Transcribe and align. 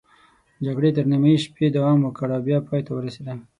جګړې 0.65 0.89
تر 0.97 1.05
نیمايي 1.11 1.35
شپې 1.45 1.67
دوام 1.75 1.99
وکړ 2.03 2.27
او 2.35 2.41
بیا 2.47 2.57
پای 2.67 2.81
ته 2.85 2.91
ورسېده. 2.93 3.33